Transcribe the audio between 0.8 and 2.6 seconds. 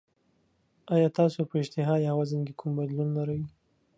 ایا تاسو په اشتها یا وزن کې